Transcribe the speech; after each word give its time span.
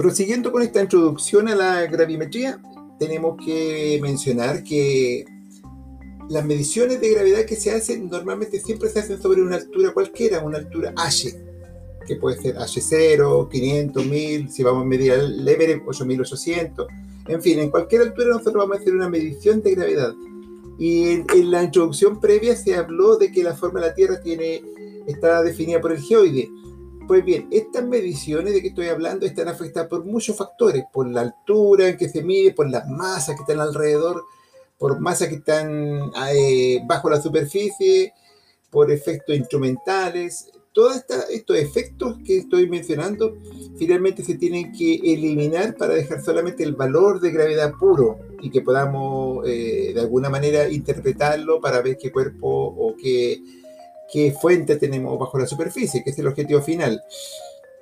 Prosiguiendo 0.00 0.50
con 0.50 0.62
esta 0.62 0.80
introducción 0.80 1.46
a 1.48 1.54
la 1.54 1.84
gravimetría, 1.84 2.58
tenemos 2.98 3.36
que 3.44 3.98
mencionar 4.00 4.64
que 4.64 5.26
las 6.30 6.42
mediciones 6.42 7.02
de 7.02 7.10
gravedad 7.10 7.44
que 7.44 7.54
se 7.54 7.70
hacen 7.70 8.08
normalmente 8.08 8.60
siempre 8.60 8.88
se 8.88 9.00
hacen 9.00 9.20
sobre 9.20 9.42
una 9.42 9.56
altura 9.56 9.92
cualquiera, 9.92 10.40
una 10.40 10.56
altura 10.56 10.94
H, 10.96 11.38
que 12.06 12.16
puede 12.16 12.40
ser 12.40 12.56
H0, 12.56 13.50
500, 13.50 14.06
1000, 14.06 14.50
si 14.50 14.62
vamos 14.62 14.84
a 14.84 14.86
medir 14.86 15.12
el 15.12 15.46
Everest, 15.46 15.82
8800, 15.86 16.86
en 17.28 17.42
fin, 17.42 17.58
en 17.58 17.68
cualquier 17.68 18.00
altura 18.00 18.28
nosotros 18.28 18.54
vamos 18.54 18.78
a 18.78 18.80
hacer 18.80 18.94
una 18.94 19.10
medición 19.10 19.60
de 19.60 19.74
gravedad. 19.74 20.14
Y 20.78 21.10
en, 21.10 21.26
la 21.50 21.62
introducción 21.62 22.18
previa 22.20 22.56
se 22.56 22.74
habló 22.74 23.18
de 23.18 23.30
que 23.30 23.42
la 23.42 23.54
forma 23.54 23.80
de 23.80 23.88
la 23.88 23.94
Tierra 23.94 24.18
tiene, 24.18 24.62
está 25.06 25.42
definida 25.42 25.78
por 25.78 25.92
el 25.92 26.00
geoide. 26.00 26.48
Pues 27.10 27.24
bien, 27.24 27.48
estas 27.50 27.84
mediciones 27.84 28.54
de 28.54 28.62
que 28.62 28.68
estoy 28.68 28.86
hablando 28.86 29.26
están 29.26 29.48
afectadas 29.48 29.88
por 29.88 30.04
muchos 30.04 30.36
factores, 30.36 30.84
por 30.92 31.10
la 31.10 31.22
altura 31.22 31.88
en 31.88 31.96
que 31.96 32.08
se 32.08 32.22
mide, 32.22 32.54
por 32.54 32.70
las 32.70 32.88
masas 32.88 33.34
que 33.34 33.42
están 33.42 33.58
alrededor, 33.58 34.22
por 34.78 35.00
masas 35.00 35.26
que 35.26 35.34
están 35.34 36.12
eh, 36.32 36.80
bajo 36.86 37.10
la 37.10 37.20
superficie, 37.20 38.12
por 38.70 38.92
efectos 38.92 39.34
instrumentales. 39.34 40.52
Todos 40.72 41.04
estos 41.30 41.56
efectos 41.56 42.16
que 42.24 42.38
estoy 42.38 42.68
mencionando 42.68 43.38
finalmente 43.76 44.22
se 44.22 44.36
tienen 44.36 44.70
que 44.70 44.94
eliminar 44.94 45.74
para 45.76 45.94
dejar 45.94 46.22
solamente 46.22 46.62
el 46.62 46.76
valor 46.76 47.18
de 47.18 47.32
gravedad 47.32 47.72
puro 47.72 48.20
y 48.40 48.50
que 48.50 48.60
podamos 48.60 49.44
eh, 49.48 49.90
de 49.92 50.00
alguna 50.00 50.30
manera 50.30 50.68
interpretarlo 50.68 51.60
para 51.60 51.82
ver 51.82 51.98
qué 52.00 52.12
cuerpo 52.12 52.48
o 52.48 52.94
qué 52.96 53.42
qué 54.12 54.32
fuente 54.32 54.76
tenemos 54.76 55.18
bajo 55.18 55.38
la 55.38 55.46
superficie, 55.46 56.02
que 56.02 56.10
es 56.10 56.18
el 56.18 56.26
objetivo 56.26 56.60
final. 56.60 57.02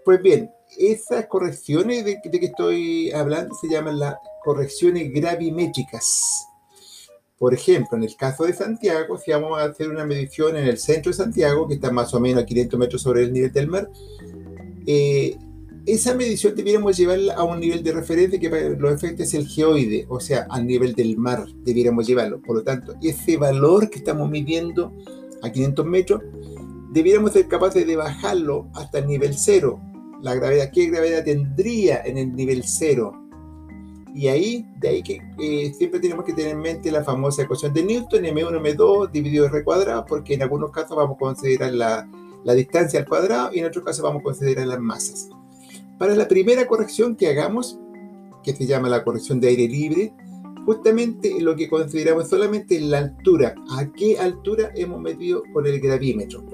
Pues 0.05 0.23
bien, 0.23 0.51
esas 0.79 1.27
correcciones 1.27 2.05
de, 2.05 2.21
que 2.21 2.47
estoy 2.47 3.11
hablando 3.12 3.55
se 3.55 3.69
llaman 3.69 3.98
las 3.98 4.17
correcciones 4.45 5.12
gravimétricas. 5.12 6.47
Por 7.39 7.55
ejemplo, 7.55 7.97
en 7.97 8.05
el 8.05 8.17
caso 8.17 8.45
de 8.45 8.53
Santiago, 8.53 9.17
si 9.19 9.31
vamos 9.31 9.59
a 9.59 9.65
hacer 9.65 9.89
una 9.89 10.05
medición 10.05 10.56
en 10.56 10.65
el 10.65 10.79
centro 10.79 11.11
de 11.12 11.17
Santiago, 11.17 11.69
que 11.69 11.75
está 11.75 11.91
más 11.91 12.12
o 12.15 12.21
menos 12.21 12.43
a 12.43 12.47
500 12.47 12.79
metros 12.79 13.03
sobre 13.03 13.23
el 13.23 13.33
nivel 13.33 13.53
del 13.53 13.69
mar, 13.69 13.89
eh, 14.87 15.37
esa 15.87 16.15
medición 16.15 16.55
debiéramos 16.55 16.97
llevarla 16.97 17.34
a 17.34 17.45
un 17.45 17.61
nivel 17.61 17.83
de 17.83 17.93
referencia 17.93 18.39
que 18.39 18.51
para 18.51 18.69
los 18.69 18.93
efectos 18.93 19.29
es 19.29 19.34
el 19.34 19.47
geoide, 19.47 20.05
o 20.09 20.21
sea, 20.21 20.47
al 20.51 20.67
nivel 20.67 20.95
del 20.95 21.17
mar 21.17 21.47
debiéramos 21.65 22.06
llevarlo. 22.06 22.43
Por 22.43 22.56
lo 22.56 22.62
tanto, 22.62 22.95
ese 23.03 23.37
valor 23.37 23.89
que 23.89 23.99
estamos 23.99 24.29
midiendo 24.29 24.93
a 25.42 25.50
500 25.50 25.86
metros, 25.86 26.22
debiéramos 26.91 27.33
ser 27.33 27.48
capaces 27.48 27.86
de 27.86 27.97
bajarlo 27.97 28.69
hasta 28.75 28.98
el 28.98 29.06
nivel 29.06 29.34
cero. 29.34 29.81
La 30.20 30.34
gravedad, 30.34 30.70
¿qué 30.72 30.86
gravedad 30.86 31.25
tendría 31.25 32.03
en 32.05 32.19
el 32.19 32.34
nivel 32.34 32.64
cero? 32.64 33.12
Y 34.14 34.27
ahí, 34.28 34.66
de 34.78 34.89
ahí 34.89 35.03
que 35.03 35.20
eh, 35.39 35.72
siempre 35.75 36.00
tenemos 36.00 36.25
que 36.25 36.33
tener 36.33 36.53
en 36.53 36.61
mente 36.61 36.91
la 36.91 37.05
famosa 37.05 37.42
ecuación 37.42 37.72
de 37.72 37.84
Newton, 37.84 38.25
M1, 38.25 38.77
M2 38.77 39.11
dividido 39.12 39.47
R 39.47 39.62
cuadrado, 39.62 40.05
porque 40.06 40.34
en 40.34 40.42
algunos 40.42 40.72
casos 40.72 40.97
vamos 40.97 41.16
a 41.16 41.19
considerar 41.19 41.72
la, 41.72 42.09
la 42.44 42.55
distancia 42.55 42.98
al 42.98 43.06
cuadrado 43.06 43.50
y 43.53 43.61
en 43.61 43.66
otros 43.66 43.84
casos 43.84 44.03
vamos 44.03 44.20
a 44.20 44.25
considerar 44.25 44.66
las 44.66 44.81
masas. 44.81 45.28
Para 45.98 46.14
la 46.14 46.27
primera 46.27 46.66
corrección 46.66 47.14
que 47.14 47.28
hagamos, 47.28 47.78
que 48.42 48.55
se 48.55 48.66
llama 48.66 48.89
la 48.89 49.05
corrección 49.05 49.41
de 49.41 49.48
aire 49.48 49.69
libre, 49.69 50.12
justamente 50.64 51.41
lo 51.41 51.56
que 51.56 51.69
consideramos 51.69 52.28
solamente 52.28 52.81
la 52.81 52.98
altura, 52.98 53.55
a 53.70 53.91
qué 53.92 54.19
altura 54.19 54.70
hemos 54.75 55.00
medido 55.00 55.42
con 55.53 55.67
el 55.67 55.81
gravímetro. 55.81 56.45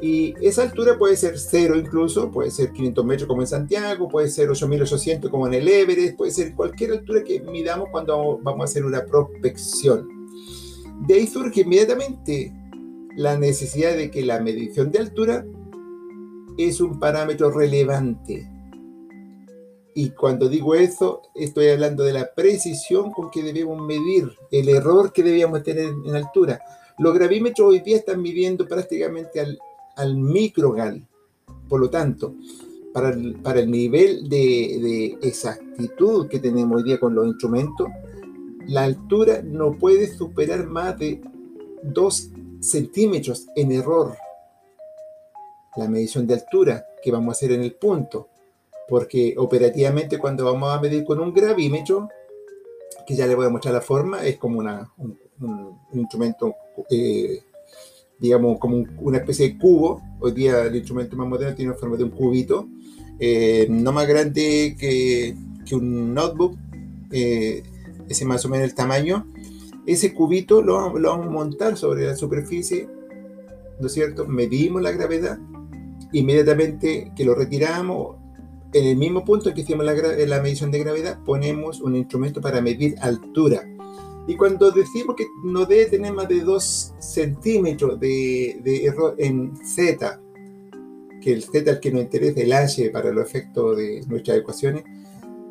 Y 0.00 0.34
esa 0.40 0.62
altura 0.62 0.98
puede 0.98 1.16
ser 1.16 1.38
cero 1.38 1.76
incluso, 1.76 2.30
puede 2.30 2.50
ser 2.50 2.72
500 2.72 3.04
metros 3.04 3.28
como 3.28 3.42
en 3.42 3.46
Santiago, 3.46 4.08
puede 4.08 4.28
ser 4.28 4.50
8800 4.50 5.30
como 5.30 5.46
en 5.46 5.54
el 5.54 5.68
Everest, 5.68 6.16
puede 6.16 6.30
ser 6.30 6.54
cualquier 6.54 6.92
altura 6.92 7.22
que 7.24 7.40
midamos 7.40 7.88
cuando 7.90 8.38
vamos 8.42 8.60
a 8.60 8.64
hacer 8.64 8.84
una 8.84 9.04
prospección. 9.04 10.08
De 11.06 11.14
ahí 11.14 11.26
surge 11.26 11.62
inmediatamente 11.62 12.52
la 13.16 13.38
necesidad 13.38 13.96
de 13.96 14.10
que 14.10 14.24
la 14.24 14.40
medición 14.40 14.90
de 14.90 14.98
altura 14.98 15.46
es 16.58 16.80
un 16.80 16.98
parámetro 16.98 17.50
relevante 17.50 18.48
y 19.94 20.10
cuando 20.10 20.48
digo 20.48 20.74
eso, 20.74 21.22
estoy 21.34 21.68
hablando 21.68 22.02
de 22.02 22.12
la 22.12 22.34
precisión 22.34 23.12
con 23.12 23.30
que 23.30 23.42
debemos 23.42 23.80
medir, 23.80 24.32
el 24.50 24.68
error 24.68 25.12
que 25.12 25.22
debíamos 25.22 25.62
tener 25.62 25.92
en 26.04 26.14
altura. 26.14 26.60
Los 26.98 27.14
gravímetros 27.14 27.68
hoy 27.68 27.80
día 27.80 27.98
están 27.98 28.20
midiendo 28.20 28.66
prácticamente 28.66 29.40
al, 29.40 29.58
al 29.96 30.16
microgal. 30.16 31.06
Por 31.68 31.80
lo 31.80 31.90
tanto, 31.90 32.34
para 32.92 33.10
el, 33.10 33.36
para 33.36 33.60
el 33.60 33.70
nivel 33.70 34.28
de, 34.28 35.16
de 35.18 35.28
exactitud 35.28 36.26
que 36.28 36.40
tenemos 36.40 36.76
hoy 36.76 36.82
día 36.82 36.98
con 36.98 37.14
los 37.14 37.26
instrumentos, 37.26 37.88
la 38.66 38.84
altura 38.84 39.42
no 39.42 39.78
puede 39.78 40.12
superar 40.12 40.66
más 40.66 40.98
de 40.98 41.20
2 41.82 42.30
centímetros 42.60 43.46
en 43.54 43.70
error. 43.70 44.16
La 45.76 45.88
medición 45.88 46.26
de 46.26 46.34
altura 46.34 46.84
que 47.02 47.12
vamos 47.12 47.28
a 47.28 47.36
hacer 47.36 47.52
en 47.52 47.62
el 47.62 47.74
punto 47.74 48.28
porque 48.88 49.34
operativamente 49.36 50.18
cuando 50.18 50.44
vamos 50.44 50.72
a 50.72 50.80
medir 50.80 51.04
con 51.04 51.20
un 51.20 51.32
gravímetro, 51.32 52.08
que 53.06 53.14
ya 53.14 53.26
le 53.26 53.34
voy 53.34 53.46
a 53.46 53.50
mostrar 53.50 53.74
la 53.74 53.80
forma, 53.80 54.24
es 54.24 54.36
como 54.36 54.58
una, 54.58 54.90
un, 54.98 55.18
instrumento, 55.92 56.54
eh, 56.90 57.40
digamos, 58.18 58.58
como 58.58 58.84
una 58.98 59.18
especie 59.18 59.48
de 59.48 59.58
cubo. 59.58 60.00
Hoy 60.20 60.32
día 60.32 60.62
el 60.62 60.76
instrumento 60.76 61.16
más 61.16 61.28
moderno 61.28 61.54
tiene 61.54 61.72
la 61.72 61.78
forma 61.78 61.96
de 61.96 62.04
un 62.04 62.10
cubito, 62.10 62.66
eh, 63.18 63.66
no 63.68 63.92
más 63.92 64.06
grande 64.06 64.76
que, 64.78 65.36
que 65.66 65.74
un 65.74 66.14
notebook, 66.14 66.56
eh, 67.10 67.62
ese 68.08 68.24
más 68.24 68.44
o 68.44 68.48
menos 68.48 68.68
el 68.68 68.74
tamaño. 68.74 69.26
Ese 69.86 70.14
cubito 70.14 70.62
lo, 70.62 70.98
lo 70.98 71.10
vamos 71.10 71.26
a 71.26 71.30
montar 71.30 71.76
sobre 71.76 72.06
la 72.06 72.16
superficie, 72.16 72.88
¿no 73.80 73.86
es 73.86 73.92
cierto? 73.92 74.26
Medimos 74.26 74.80
la 74.80 74.92
gravedad, 74.92 75.38
inmediatamente 76.12 77.12
que 77.14 77.24
lo 77.24 77.34
retiramos, 77.34 78.16
en 78.74 78.86
el 78.86 78.96
mismo 78.96 79.24
punto 79.24 79.54
que 79.54 79.60
hicimos 79.60 79.86
la, 79.86 80.42
medición 80.42 80.72
de 80.72 80.80
gravedad, 80.80 81.20
ponemos 81.24 81.80
un 81.80 81.94
instrumento 81.94 82.40
para 82.40 82.60
medir 82.60 82.96
altura. 83.00 83.62
Y 84.26 84.36
cuando 84.36 84.72
decimos 84.72 85.14
que 85.16 85.26
no 85.44 85.64
debe 85.64 85.86
tener 85.86 86.12
más 86.12 86.28
de 86.28 86.40
2 86.40 86.94
centímetros 86.98 88.00
de, 88.00 88.84
error 88.84 89.14
en 89.18 89.56
Z, 89.64 90.20
que 91.22 91.32
el 91.32 91.44
Z 91.44 91.70
al 91.70 91.78
que 91.78 91.92
nos 91.92 92.02
interesa, 92.02 92.40
el 92.40 92.52
H 92.52 92.90
para 92.90 93.12
los 93.12 93.24
efectos 93.24 93.76
de 93.76 94.02
nuestras 94.08 94.38
ecuaciones, 94.38 94.82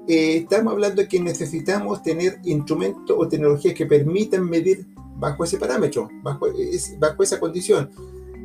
eh, 0.06 0.38
estamos 0.38 0.74
hablando 0.74 1.02
de 1.02 1.08
que 1.08 1.22
necesitamos 1.22 2.04
tener 2.04 2.40
instrumentos 2.44 3.16
o 3.18 3.26
tecnologías 3.30 3.74
que 3.74 3.86
permitan 3.86 4.50
medir 4.50 4.86
bajo 5.16 5.46
ese 5.46 5.58
parámetro, 5.58 6.10
bajo, 6.22 6.48
bajo 7.00 7.24
esa 7.24 7.40
condición. 7.40 7.90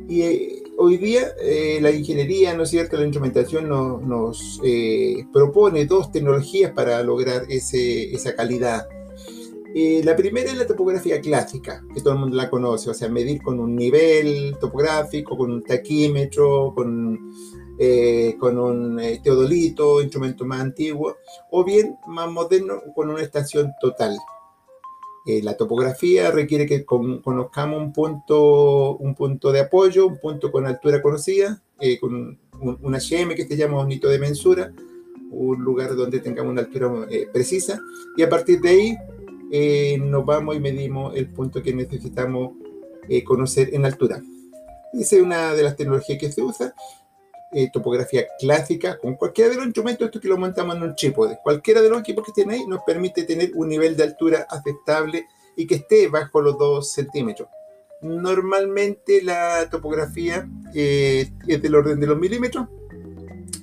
Y 0.07 0.21
eh, 0.21 0.63
hoy 0.81 0.97
día 0.97 1.33
eh, 1.41 1.79
la 1.81 1.91
ingeniería, 1.91 2.55
¿no 2.55 2.63
es 2.63 2.69
cierto?, 2.69 2.95
la 2.95 3.03
instrumentación 3.03 3.67
nos 3.67 4.61
eh, 4.63 5.25
propone 5.33 5.85
dos 5.85 6.11
tecnologías 6.11 6.71
para 6.71 7.03
lograr 7.03 7.43
ese, 7.49 8.15
esa 8.15 8.33
calidad. 8.33 8.87
la 10.03 10.15
primera 10.15 10.49
es 10.49 10.57
la 10.57 10.65
topografía 10.65 11.19
clásica, 11.19 11.83
que 11.93 12.01
todo 12.01 12.13
el 12.13 12.19
mundo 12.19 12.37
la 12.37 12.49
conoce, 12.49 12.89
o 12.89 12.93
sea, 12.93 13.09
medir 13.09 13.41
con 13.41 13.59
un 13.59 13.75
nivel 13.75 14.55
topográfico, 14.59 15.37
con 15.37 15.51
un 15.51 15.63
taquímetro, 15.63 16.73
con, 16.73 17.33
con 18.39 18.57
un 18.57 19.01
teodolito, 19.21 20.01
instrumento 20.01 20.45
más 20.45 20.61
antiguo, 20.61 21.17
o 21.51 21.63
bien 21.65 21.97
más 22.07 22.31
moderno, 22.31 22.81
con 22.95 23.09
una 23.09 23.21
estación 23.21 23.73
total. 23.81 24.17
Eh, 25.29 25.43
la 25.43 25.55
topografía 25.55 26.31
requiere 26.31 26.65
que 26.65 26.83
conozcamos 26.83 27.79
un 27.79 27.93
punto, 27.93 28.97
un 28.97 29.13
punto 29.13 29.51
de 29.51 29.59
apoyo, 29.59 30.07
un 30.07 30.17
punto 30.17 30.51
con 30.51 30.65
altura 30.65 31.03
conocida, 31.03 31.61
eh, 31.79 31.99
con 31.99 32.39
un, 32.59 32.95
HM 32.95 33.35
que 33.35 33.45
se 33.47 33.55
llama 33.55 33.79
un 33.79 33.91
hito 33.91 34.09
de 34.09 34.17
mensura, 34.17 34.73
un 35.29 35.63
lugar 35.63 35.95
donde 35.95 36.19
tengamos 36.19 36.51
una 36.51 36.61
altura 36.61 37.05
eh, 37.11 37.27
precisa, 37.31 37.79
y 38.17 38.23
a 38.23 38.29
partir 38.29 38.59
de 38.59 38.69
ahí 38.69 39.99
nos 39.99 40.25
vamos 40.25 40.55
y 40.55 40.59
medimos 40.59 41.15
el 41.15 41.27
punto 41.27 41.61
que 41.61 41.75
necesitamos 41.75 42.53
conocer 43.23 43.69
en 43.73 43.85
altura. 43.85 44.23
Esa 44.93 45.15
es 45.17 45.21
una 45.21 45.53
de 45.53 45.61
las 45.61 45.75
tecnologías 45.75 46.17
que 46.17 46.31
se 46.31 46.41
usa 46.41 46.73
eh, 47.51 47.69
topografía 47.71 48.25
clásica 48.39 48.99
con 48.99 49.15
cualquiera 49.15 49.49
de 49.49 49.55
los 49.55 49.65
instrumentos 49.65 50.05
estos 50.05 50.21
que 50.21 50.27
lo 50.27 50.37
montamos 50.37 50.75
en 50.75 50.83
un 50.83 50.95
trípode. 50.95 51.39
Cualquiera 51.43 51.81
de 51.81 51.89
los 51.89 51.99
equipos 51.99 52.25
que 52.25 52.31
tienen 52.31 52.55
ahí 52.55 52.67
nos 52.67 52.83
permite 52.83 53.23
tener 53.23 53.51
un 53.55 53.69
nivel 53.69 53.97
de 53.97 54.03
altura 54.03 54.45
aceptable 54.49 55.25
y 55.55 55.65
que 55.65 55.75
esté 55.75 56.07
bajo 56.07 56.41
los 56.41 56.57
2 56.57 56.91
centímetros. 56.91 57.49
Normalmente 58.01 59.21
la 59.23 59.67
topografía 59.69 60.47
eh, 60.73 61.29
es 61.47 61.61
del 61.61 61.75
orden 61.75 61.99
de 61.99 62.07
los 62.07 62.17
milímetros 62.17 62.67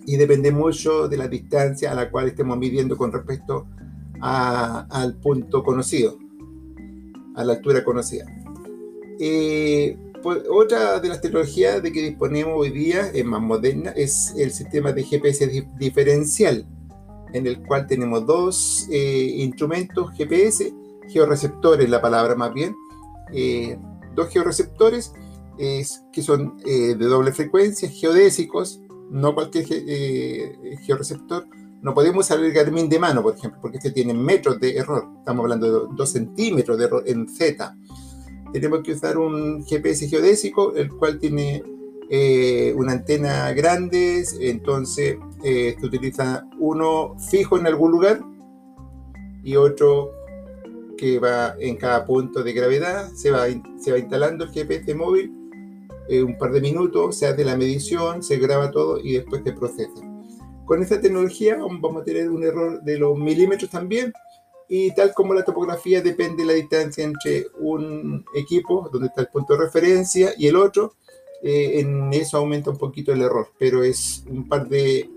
y 0.05 0.17
depende 0.17 0.51
mucho 0.51 1.09
de 1.09 1.17
la 1.17 1.29
distancia 1.29 1.93
a 1.93 1.95
la 1.95 2.11
cual 2.11 2.29
estemos 2.29 2.59
midiendo 2.59 2.97
con 2.97 3.13
respecto 3.13 3.67
al 4.21 5.15
punto 5.23 5.63
conocido, 5.63 6.19
a 7.35 7.45
la 7.45 7.55
altura 7.55 7.85
conocida. 7.85 8.27
Eh, 9.19 9.97
otra 10.51 11.01
de 11.01 11.09
las 11.09 11.21
tecnologías 11.21 11.83
de 11.83 11.93
que 11.93 12.03
disponemos 12.03 12.55
hoy 12.57 12.71
día, 12.71 13.11
es 13.13 13.25
más 13.25 13.41
moderna, 13.41 13.91
es 13.91 14.35
el 14.37 14.51
sistema 14.51 14.93
de 14.93 15.05
GPS 15.05 15.69
diferencial. 15.79 16.67
en 17.33 17.47
el 17.47 17.61
cual 17.67 17.87
tenemos 17.87 18.25
dos 18.25 18.87
eh, 18.91 19.35
instrumentos 19.39 20.11
GPS, 20.17 20.73
georeceptores, 21.09 21.91
la 21.91 22.01
palabra 22.01 22.35
más 22.35 22.55
bien, 22.55 22.75
eh, 23.33 23.77
dos 24.15 24.29
georeceptores 24.31 25.13
que 25.59 26.23
son 26.23 26.59
de 26.59 26.95
doble 26.95 27.33
frecuencia, 27.33 27.89
geodésicos, 27.89 28.81
no 29.11 29.35
cualquier 29.35 29.65
georeceptor. 30.85 31.47
No 31.87 31.95
podemos 31.95 32.25
usar 32.25 32.41
el 32.41 32.53
Garmin 32.53 32.89
de 32.89 32.99
mano, 32.99 33.23
por 33.23 33.37
ejemplo, 33.37 33.61
porque 33.61 33.77
este 33.77 33.93
tiene 33.93 34.13
metros 34.13 34.59
de 34.59 34.77
error. 34.77 35.09
Estamos 35.19 35.45
hablando 35.45 35.87
de 35.87 35.95
2 35.95 36.11
centímetros 36.11 36.79
de 36.79 36.85
error 36.85 37.05
en 37.07 37.29
Z. 37.29 37.77
Tenemos 38.53 38.83
que 38.83 38.93
usar 38.93 39.19
un 39.19 39.65
GPS 39.65 40.09
geodésico, 40.09 40.75
el 40.75 40.91
cual 40.91 41.19
tiene 41.19 41.63
eh, 42.09 42.73
una 42.77 42.93
antena 42.93 43.53
grande, 43.53 44.25
entonces 44.41 45.17
eh, 45.43 45.77
se 45.79 45.87
utiliza 45.87 46.49
uno 46.59 47.17
fijo 47.31 47.59
en 47.59 47.67
algún 47.67 47.91
lugar 47.91 48.21
y 49.43 49.57
otro 49.57 50.13
que 50.97 51.19
va 51.19 51.55
en 51.59 51.77
cada 51.77 52.05
punto 52.05 52.43
de 52.43 52.53
gravedad, 52.53 53.11
se 53.13 53.31
va, 53.31 53.47
se 53.79 53.93
va 53.93 53.99
instalando 53.99 54.45
el 54.45 54.51
GPS 54.51 54.95
móvil, 54.95 55.33
eh, 56.09 56.23
un 56.23 56.39
par 56.39 56.53
de 56.53 56.61
minutos, 56.61 57.19
se 57.19 57.27
hace 57.27 57.45
la 57.45 57.57
medición, 57.57 58.23
se 58.23 58.37
graba 58.39 58.71
todo 58.71 58.99
y 59.01 59.15
después 59.15 59.43
se 59.45 59.53
procesa. 59.53 60.01
Con 60.65 60.83
esta 60.83 61.01
tecnología 61.01 61.57
vamos 61.59 62.03
a 62.03 62.05
tener 62.05 62.31
un 62.31 62.45
error 62.45 62.83
de 62.83 62.99
los 62.99 63.19
milímetros 63.19 63.71
también, 63.71 64.13
y 64.69 64.93
tal 64.95 65.13
como 65.15 65.35
la 65.35 65.45
topografía 65.45 66.03
depende 66.03 66.43
de 66.43 66.49
la 66.49 66.55
distancia 66.55 67.05
entre 67.05 67.47
un 67.59 68.25
equipo, 68.35 68.89
donde 68.93 69.09
está 69.09 69.21
el 69.23 69.29
punto 69.29 69.55
de 69.55 69.65
referencia, 69.65 70.33
y 70.37 70.49
el 70.49 70.57
otro, 70.57 70.95
eh, 71.43 71.81
en 71.81 72.13
eso 72.13 72.39
aumenta 72.39 72.71
un 72.71 72.79
poquito 72.79 73.13
el 73.13 73.23
error, 73.23 73.49
pero 73.59 73.85
es 73.85 74.25
un 74.29 74.49
par 74.49 74.69
de 74.69 75.09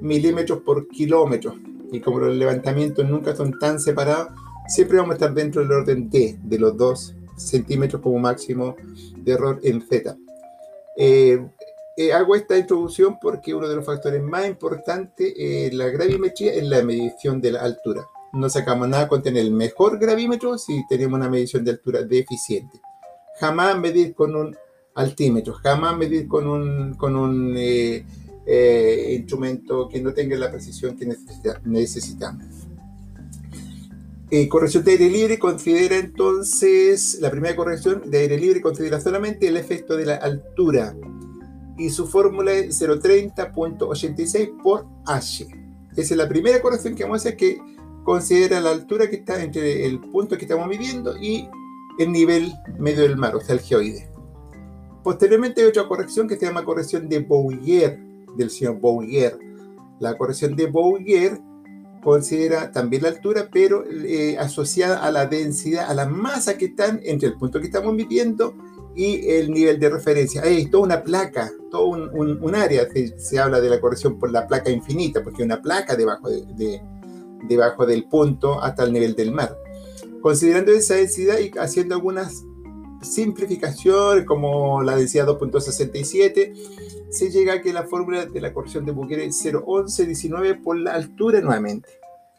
milímetros 0.00 0.60
por 0.60 0.88
kilómetro. 0.88 1.54
Y 1.92 2.00
como 2.00 2.20
los 2.20 2.34
levantamientos 2.34 3.08
nunca 3.08 3.36
son 3.36 3.58
tan 3.58 3.78
separados, 3.78 4.28
siempre 4.68 4.96
vamos 4.96 5.12
a 5.12 5.14
estar 5.14 5.34
dentro 5.34 5.62
del 5.62 5.72
orden 5.72 6.10
D, 6.10 6.38
de 6.42 6.58
los 6.58 6.76
2 6.76 7.14
centímetros 7.36 8.00
como 8.00 8.18
máximo 8.18 8.76
de 9.16 9.32
error 9.32 9.60
en 9.62 9.82
Z. 9.82 10.16
Eh, 10.96 11.44
eh, 11.96 12.12
hago 12.12 12.34
esta 12.34 12.56
introducción 12.56 13.18
porque 13.20 13.54
uno 13.54 13.68
de 13.68 13.76
los 13.76 13.84
factores 13.84 14.22
más 14.22 14.46
importantes 14.46 15.32
en 15.36 15.76
la 15.76 15.88
gravimetría 15.88 16.52
es 16.54 16.64
la 16.64 16.82
medición 16.82 17.40
de 17.40 17.52
la 17.52 17.60
altura. 17.60 18.06
No 18.34 18.50
sacamos 18.50 18.88
nada 18.88 19.08
con 19.08 19.22
tener 19.22 19.42
el 19.42 19.52
mejor 19.52 19.98
gravímetro 19.98 20.58
si 20.58 20.84
tenemos 20.88 21.18
una 21.18 21.28
medición 21.28 21.64
de 21.64 21.72
altura 21.72 22.02
deficiente. 22.02 22.80
Jamás 23.40 23.78
medir 23.78 24.14
con 24.14 24.34
un 24.34 24.56
altímetro, 24.94 25.54
jamás 25.54 25.96
medir 25.96 26.28
con 26.28 26.46
un, 26.46 26.94
con 26.94 27.16
un 27.16 27.54
eh, 27.56 28.04
eh, 28.46 29.16
instrumento 29.18 29.88
que 29.88 30.00
no 30.00 30.12
tenga 30.12 30.36
la 30.36 30.50
precisión 30.50 30.96
que 30.96 31.06
necesitamos. 31.64 32.44
Eh, 34.30 34.48
corrección 34.48 34.84
de 34.84 34.92
aire 34.92 35.10
libre 35.10 35.38
considera 35.38 35.96
entonces, 35.96 37.18
la 37.20 37.30
primera 37.30 37.54
corrección 37.54 38.10
de 38.10 38.18
aire 38.18 38.38
libre 38.38 38.60
considera 38.60 39.00
solamente 39.00 39.46
el 39.46 39.56
efecto 39.56 39.96
de 39.96 40.06
la 40.06 40.16
altura 40.16 40.96
y 41.78 41.90
su 41.90 42.06
fórmula 42.06 42.52
es 42.52 42.80
030.86 42.80 44.62
por 44.62 44.86
H. 45.06 45.46
Esa 45.96 46.14
es 46.14 46.16
la 46.16 46.28
primera 46.28 46.60
corrección 46.60 46.94
que 46.94 47.04
vamos 47.04 47.20
a 47.24 47.28
hacer 47.28 47.36
que 47.36 47.58
considera 48.04 48.60
la 48.60 48.70
altura 48.70 49.08
que 49.08 49.16
está 49.16 49.42
entre 49.42 49.86
el 49.86 49.98
punto 49.98 50.36
que 50.36 50.44
estamos 50.44 50.68
midiendo 50.68 51.16
y 51.16 51.48
el 51.98 52.12
nivel 52.12 52.52
medio 52.78 53.02
del 53.02 53.16
mar, 53.16 53.34
o 53.34 53.40
sea, 53.40 53.54
el 53.54 53.60
geoide. 53.60 54.08
Posteriormente 55.02 55.62
hay 55.62 55.68
otra 55.68 55.88
corrección 55.88 56.28
que 56.28 56.36
se 56.36 56.46
llama 56.46 56.64
corrección 56.64 57.08
de 57.08 57.18
Bouguer, 57.20 57.98
del 58.36 58.50
señor 58.50 58.80
Bouguer. 58.80 59.38
La 60.00 60.16
corrección 60.16 60.56
de 60.56 60.66
Bouguer 60.66 61.40
considera 62.02 62.70
también 62.70 63.02
la 63.02 63.08
altura, 63.08 63.48
pero 63.50 63.84
eh, 63.90 64.36
asociada 64.38 65.04
a 65.04 65.10
la 65.10 65.26
densidad, 65.26 65.90
a 65.90 65.94
la 65.94 66.06
masa 66.06 66.56
que 66.56 66.66
están 66.66 67.00
entre 67.04 67.28
el 67.28 67.34
punto 67.34 67.60
que 67.60 67.66
estamos 67.66 67.94
midiendo 67.94 68.54
y 68.94 69.28
el 69.28 69.50
nivel 69.50 69.80
de 69.80 69.90
referencia. 69.90 70.42
Hay 70.42 70.66
toda 70.66 70.84
una 70.84 71.02
placa, 71.02 71.50
todo 71.70 71.86
un, 71.86 72.54
área, 72.54 72.86
se, 73.16 73.38
habla 73.38 73.60
de 73.60 73.68
la 73.68 73.80
corrección 73.80 74.18
por 74.18 74.30
la 74.30 74.46
placa 74.46 74.70
infinita, 74.70 75.22
porque 75.22 75.42
una 75.42 75.60
placa 75.60 75.96
debajo, 75.96 76.28
de, 76.28 76.80
debajo 77.48 77.86
del 77.86 78.04
punto 78.04 78.62
hasta 78.62 78.84
el 78.84 78.92
nivel 78.92 79.14
del 79.14 79.32
mar. 79.32 79.56
Considerando 80.20 80.72
esa 80.72 80.94
densidad 80.94 81.38
y 81.38 81.50
haciendo 81.58 81.94
algunas 81.94 82.44
simplificación, 83.04 84.24
como 84.24 84.82
la 84.82 84.96
densidad 84.96 85.26
2.67, 85.26 86.54
se 87.10 87.30
llega 87.30 87.54
a 87.54 87.62
que 87.62 87.72
la 87.72 87.84
fórmula 87.84 88.26
de 88.26 88.40
la 88.40 88.52
corrección 88.52 88.84
de 88.84 88.92
Bouguer 88.92 89.20
es 89.20 89.44
0.1119 89.44 90.62
por 90.62 90.78
la 90.78 90.94
altura 90.94 91.40
nuevamente. 91.40 91.88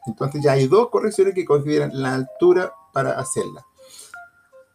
Entonces 0.05 0.41
ya 0.43 0.53
hay 0.53 0.67
dos 0.67 0.89
correcciones 0.89 1.33
que 1.33 1.45
consideran 1.45 1.91
la 1.93 2.15
altura 2.15 2.73
para 2.93 3.11
hacerla. 3.11 3.65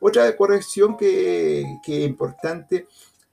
Otra 0.01 0.35
corrección 0.37 0.97
que, 0.97 1.65
que 1.85 2.05
es 2.05 2.09
importante 2.09 2.87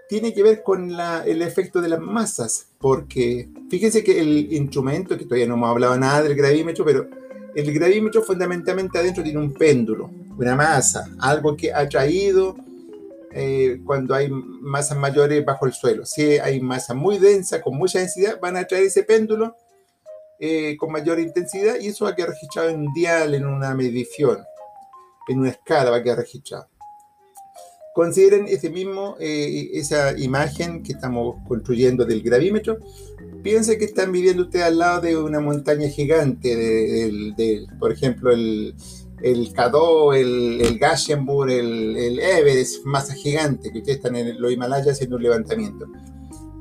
tiene 0.09 0.33
que 0.33 0.43
ver 0.43 0.63
con 0.63 0.91
el 0.91 1.41
efecto 1.41 1.81
de 1.81 1.89
las 1.89 1.99
masas, 1.99 2.66
porque 2.79 3.49
fíjense 3.69 4.03
que 4.03 4.19
el 4.19 4.53
instrumento, 4.53 5.17
que 5.17 5.25
todavía 5.25 5.47
no 5.47 5.55
hemos 5.55 5.69
hablado 5.69 5.97
nada 5.97 6.23
del 6.23 6.35
gravímetro, 6.35 6.85
pero 6.85 7.07
el 7.55 7.73
gravímetro 7.73 8.21
fundamentalmente 8.21 8.99
adentro 8.99 9.23
tiene 9.23 9.39
un 9.39 9.53
péndulo, 9.53 10.11
una 10.37 10.55
masa, 10.55 11.09
algo 11.19 11.55
que 11.57 11.73
ha 11.73 11.87
traído 11.89 12.55
eh, 13.31 13.81
cuando 13.85 14.13
hay 14.13 14.29
masas 14.29 14.97
mayores 14.97 15.43
bajo 15.43 15.65
el 15.65 15.73
suelo. 15.73 16.05
Si 16.05 16.23
hay 16.37 16.59
masa 16.61 16.93
muy 16.93 17.17
densa, 17.17 17.61
con 17.61 17.75
mucha 17.75 17.99
densidad, 17.99 18.39
van 18.39 18.57
a 18.57 18.65
traer 18.65 18.85
ese 18.85 19.03
péndulo 19.03 19.55
eh, 20.39 20.77
con 20.77 20.91
mayor 20.91 21.19
intensidad 21.19 21.79
y 21.79 21.87
eso 21.87 22.05
va 22.05 22.11
a 22.11 22.15
quedar 22.15 22.29
registrado 22.29 22.69
en 22.69 22.87
un 22.87 22.93
dial, 22.93 23.33
en 23.33 23.45
una 23.45 23.73
medición, 23.73 24.37
en 25.27 25.39
una 25.39 25.49
escala 25.49 25.89
va 25.89 25.97
a 25.97 26.03
quedar 26.03 26.19
registrado. 26.19 26.67
Consideren 27.97 28.45
ese 28.47 28.69
mismo, 28.69 29.15
eh, 29.19 29.71
esa 29.73 30.15
imagen 30.19 30.83
que 30.83 30.91
estamos 30.91 31.37
construyendo 31.47 32.05
del 32.05 32.21
gravímetro 32.21 32.77
piense 33.41 33.79
que 33.79 33.85
están 33.85 34.11
viviendo 34.11 34.43
ustedes 34.43 34.65
al 34.65 34.77
lado 34.77 35.01
de 35.01 35.17
una 35.17 35.39
montaña 35.39 35.89
gigante, 35.89 36.55
de, 36.55 37.65
por 37.79 37.91
ejemplo, 37.91 38.31
el, 38.31 38.75
el 39.23 39.51
Cadó, 39.51 40.13
el, 40.13 40.61
el 40.61 40.77
Gashenburg, 40.77 41.49
el, 41.49 42.19
Everest, 42.19 42.85
masa 42.85 43.15
gigante, 43.15 43.71
que 43.71 43.79
ustedes 43.79 43.97
están 43.97 44.15
en 44.15 44.39
los 44.39 44.51
Himalayas 44.51 44.89
haciendo 44.89 45.15
un 45.15 45.23
levantamiento. 45.23 45.87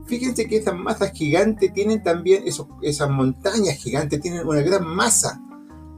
Fíjense 0.07 0.49
que 0.49 0.57
esas 0.57 0.75
masas 0.75 1.13
gigantes 1.13 1.71
tienen 1.71 2.03
también, 2.03 2.45
esas 2.81 3.11
montañas 3.11 3.77
gigantes 3.77 4.23
tienen 4.23 4.49
una 4.49 4.63
gran 4.63 4.87
masa. 4.87 5.39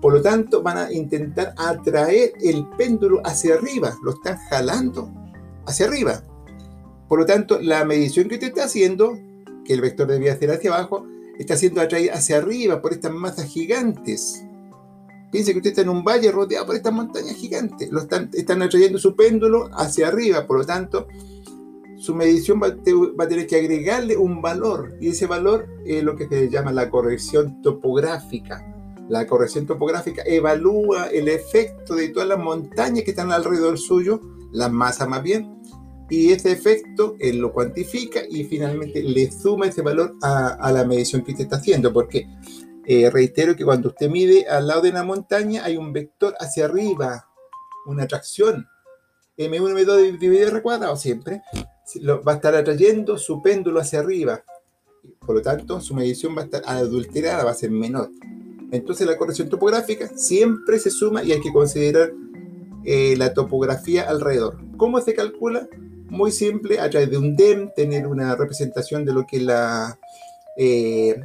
Por 0.01 0.15
lo 0.15 0.21
tanto, 0.21 0.65
van 0.65 0.79
a 0.79 0.93
intentar 0.93 1.55
atraer 1.57 2.33
el 2.41 2.67
péndulo 2.77 3.21
hacia 3.25 3.55
arriba, 3.55 3.97
lo 4.03 4.15
están 4.15 4.37
jalando 4.51 5.28
hacia 5.69 5.87
arriba. 5.87 6.23
Por 7.09 7.21
lo 7.21 7.27
tanto, 7.27 7.61
la 7.61 7.85
medición 7.85 8.29
que 8.29 8.35
usted 8.35 8.49
está 8.49 8.65
haciendo 8.65 9.19
que 9.65 9.75
el 9.75 9.81
vector 9.81 10.09
debía 10.09 10.37
ser 10.37 10.51
hacia 10.51 10.75
abajo, 10.75 11.07
está 11.39 11.57
siendo 11.57 11.81
atraído 11.81 12.15
hacia 12.15 12.39
arriba 12.39 12.81
por 12.81 12.93
estas 12.93 13.13
masas 13.13 13.47
gigantes. 13.47 14.43
Piense 15.31 15.53
que 15.53 15.59
usted 15.59 15.71
está 15.71 15.83
en 15.83 15.91
un 15.91 16.03
valle 16.03 16.33
rodeado 16.33 16.67
por 16.67 16.75
estas 16.75 16.93
montañas 16.93 17.37
gigantes. 17.37 17.93
Lo 17.93 18.01
están, 18.01 18.31
están 18.33 18.63
atrayendo 18.63 18.99
su 18.99 19.15
péndulo 19.15 19.69
hacia 19.75 20.09
arriba, 20.09 20.47
por 20.47 20.59
lo 20.59 20.65
tanto, 20.65 21.07
su 21.99 22.15
medición 22.15 22.61
va, 22.63 22.69
a 22.69 23.29
tener 23.29 23.47
que 23.47 23.57
agregarle 23.57 24.17
un 24.17 24.41
valor. 24.41 24.97
Y 25.01 25.09
ese 25.09 25.27
valor 25.27 25.67
es 25.85 26.03
lo 26.03 26.17
que 26.17 26.29
se 26.29 26.49
llama 26.49 26.73
la 26.73 26.89
corrección 26.89 27.61
topográfica. 27.61 28.65
La 29.09 29.27
corrección 29.27 29.67
topográfica 29.67 30.23
evalúa 30.25 31.09
el 31.09 31.29
efecto 31.29 31.95
de 31.95 32.09
todas 32.09 32.29
las 32.29 32.39
montañas 32.39 33.05
que 33.05 33.11
están 33.11 33.33
alrededor 33.33 33.79
suyo, 33.79 34.21
la 34.53 34.69
masa 34.69 35.07
más 35.07 35.23
bien, 35.23 35.58
y 36.11 36.33
ese 36.33 36.53
efecto 36.53 37.17
él 37.19 37.39
lo 37.39 37.53
cuantifica 37.53 38.21
y 38.29 38.45
finalmente 38.45 39.03
le 39.03 39.31
suma 39.31 39.67
ese 39.67 39.83
valor 39.83 40.15
a, 40.23 40.73
la 40.73 40.85
medición 40.85 41.23
que 41.23 41.33
usted 41.33 41.45
está 41.45 41.57
haciendo, 41.57 41.93
porque 41.93 42.27
eh, 42.87 43.11
reitero 43.11 43.55
que 43.55 43.65
cuando 43.65 43.89
usted 43.89 44.09
mide 44.09 44.47
al 44.49 44.67
lado 44.67 44.83
de 44.83 44.91
una 44.91 45.05
montaña 45.05 45.65
hay 45.65 45.77
un 45.77 45.93
vector 45.93 46.35
hacia 46.41 46.65
arriba, 46.65 47.29
una 47.87 48.05
atracción. 48.05 48.67
M1, 49.37 49.85
M2 49.85 50.19
dividido 50.19 50.49
R 50.49 50.63
cuadrado 50.63 50.97
siempre 50.97 51.43
va 52.27 52.33
a 52.33 52.35
estar 52.37 52.55
atrayendo 52.55 53.19
su 53.19 53.43
péndulo 53.43 53.81
hacia 53.81 54.01
arriba. 54.01 54.43
Por 55.21 55.37
lo 55.37 55.43
tanto, 55.43 55.81
su 55.81 55.95
medición 55.95 56.37
va 56.37 56.43
a 56.43 56.45
estar 56.45 56.63
adulterada, 56.67 57.45
va 57.45 57.53
a 57.53 57.55
ser 57.55 57.71
menor. 57.71 58.11
Entonces 58.71 59.07
la 59.07 59.17
corrección 59.17 59.49
topográfica 59.49 60.09
siempre 60.09 60.79
se 60.79 60.91
suma 60.91 61.23
y 61.23 61.33
hay 61.33 61.41
que 61.41 61.53
considerar 61.53 62.13
eh, 62.85 63.15
la 63.17 63.33
topografía 63.33 64.09
alrededor. 64.09 64.59
¿Cómo 64.77 65.01
se 65.01 65.15
calcula? 65.15 65.69
muy 66.11 66.33
simple, 66.33 66.81
a 66.81 66.91
través 66.91 67.11
de 67.11 67.19
un 67.19 67.37
DEM, 67.37 67.71
tener 67.75 68.07
una 68.07 68.35
representación 68.35 69.05
de 69.05 69.13
lo 69.13 69.27
que 69.27 69.37
es 69.39 69.43
la, 69.43 69.99
eh, 70.57 71.21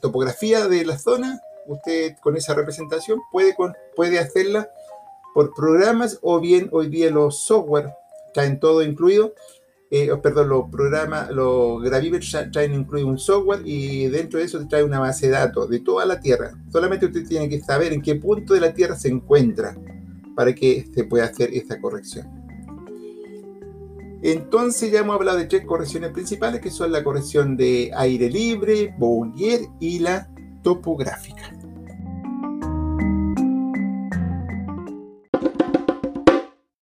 topografía 0.00 0.68
de 0.68 0.84
la 0.84 0.98
zona. 0.98 1.40
Usted 1.66 2.16
con 2.22 2.36
esa 2.36 2.54
representación 2.54 3.20
puede, 3.30 3.54
puede 3.94 4.18
hacerla 4.18 4.70
por 5.34 5.54
programas 5.54 6.18
o 6.22 6.40
bien 6.40 6.68
hoy 6.72 6.88
día 6.88 7.10
los 7.10 7.42
software 7.44 7.92
traen 8.32 8.58
todo 8.58 8.82
incluido. 8.82 9.34
Eh, 9.90 10.10
perdón, 10.22 10.50
los 10.50 10.70
programas, 10.70 11.30
los 11.30 11.82
gravímetros 11.82 12.36
traen 12.52 12.74
incluido 12.74 13.08
un 13.08 13.18
software 13.18 13.60
y 13.64 14.06
dentro 14.08 14.38
de 14.38 14.44
eso 14.44 14.66
trae 14.68 14.84
una 14.84 15.00
base 15.00 15.26
de 15.26 15.32
datos 15.32 15.68
de 15.70 15.80
toda 15.80 16.04
la 16.04 16.20
Tierra. 16.20 16.52
Solamente 16.70 17.06
usted 17.06 17.26
tiene 17.26 17.48
que 17.48 17.60
saber 17.60 17.92
en 17.92 18.02
qué 18.02 18.16
punto 18.16 18.54
de 18.54 18.60
la 18.60 18.74
Tierra 18.74 18.96
se 18.96 19.08
encuentra 19.08 19.76
para 20.36 20.54
que 20.54 20.86
se 20.94 21.04
pueda 21.04 21.24
hacer 21.24 21.50
esta 21.54 21.80
corrección. 21.80 22.37
Entonces 24.22 24.90
ya 24.90 25.00
hemos 25.00 25.16
hablado 25.16 25.38
de 25.38 25.46
tres 25.46 25.64
correcciones 25.64 26.10
principales, 26.10 26.60
que 26.60 26.70
son 26.70 26.92
la 26.92 27.04
corrección 27.04 27.56
de 27.56 27.90
aire 27.96 28.28
libre, 28.28 28.94
Bouguer 28.98 29.60
y 29.80 30.00
la 30.00 30.28
topográfica. 30.62 31.57